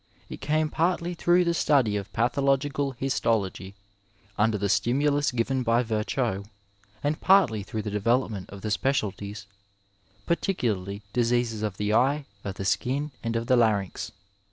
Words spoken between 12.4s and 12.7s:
of the